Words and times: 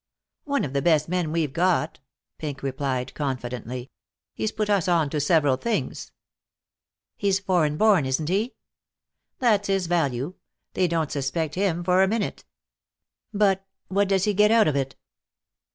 "One 0.45 0.65
of 0.65 0.73
the 0.73 0.81
best 0.81 1.07
men 1.07 1.31
we've 1.31 1.53
got," 1.53 1.99
Pink 2.39 2.63
replied, 2.63 3.13
confidently. 3.13 3.91
"He's 4.33 4.51
put 4.51 4.67
us 4.67 4.87
on 4.87 5.11
to 5.11 5.19
several 5.19 5.57
things." 5.57 6.11
"He's 7.15 7.37
foreign 7.39 7.77
born, 7.77 8.07
isn't 8.07 8.27
he?" 8.29 8.55
"That's 9.37 9.67
his 9.67 9.85
value. 9.85 10.33
They 10.73 10.87
don't 10.87 11.11
suspect 11.11 11.53
him 11.53 11.83
for 11.83 12.01
a 12.01 12.07
minute." 12.07 12.45
"But 13.31 13.63
what 13.89 14.07
does 14.07 14.23
he 14.23 14.33
get 14.33 14.49
out 14.49 14.67
of 14.67 14.75
it?" 14.75 14.95